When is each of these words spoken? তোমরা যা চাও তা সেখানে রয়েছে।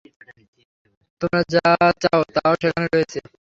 তোমরা 1.21 1.41
যা 1.53 1.67
চাও 2.03 2.21
তা 2.35 2.43
সেখানে 2.61 2.87
রয়েছে। 2.87 3.19